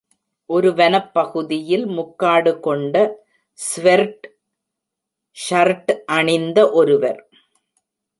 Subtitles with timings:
[0.49, 2.95] ஒரு வனப்பகுதியில் முக்காடு கொண்ட
[3.59, 7.21] ஸ்வெர்ட்ஷர்ட் அணிந்த ஒருவர்.